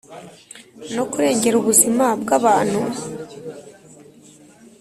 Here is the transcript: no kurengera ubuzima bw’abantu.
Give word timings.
no 0.95 1.03
kurengera 1.11 1.55
ubuzima 1.61 2.05
bw’abantu. 2.21 2.79